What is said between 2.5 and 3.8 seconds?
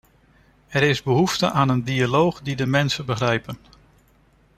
de mensen begrijpen.